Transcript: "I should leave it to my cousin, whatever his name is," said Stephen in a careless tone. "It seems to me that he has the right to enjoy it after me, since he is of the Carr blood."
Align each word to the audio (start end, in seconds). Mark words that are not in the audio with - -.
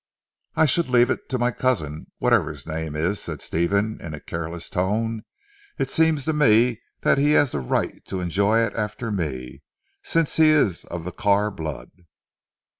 "I 0.55 0.65
should 0.65 0.89
leave 0.89 1.11
it 1.11 1.29
to 1.29 1.37
my 1.37 1.51
cousin, 1.51 2.07
whatever 2.17 2.49
his 2.49 2.65
name 2.65 2.95
is," 2.95 3.19
said 3.21 3.39
Stephen 3.39 4.01
in 4.01 4.15
a 4.15 4.19
careless 4.19 4.67
tone. 4.67 5.21
"It 5.77 5.91
seems 5.91 6.25
to 6.25 6.33
me 6.33 6.81
that 7.01 7.19
he 7.19 7.33
has 7.33 7.51
the 7.51 7.59
right 7.59 8.03
to 8.05 8.19
enjoy 8.19 8.61
it 8.63 8.73
after 8.73 9.11
me, 9.11 9.61
since 10.01 10.37
he 10.37 10.47
is 10.49 10.85
of 10.85 11.03
the 11.03 11.11
Carr 11.11 11.51
blood." 11.51 11.91